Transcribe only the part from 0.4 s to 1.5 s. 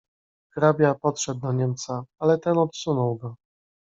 "Hrabia podszedł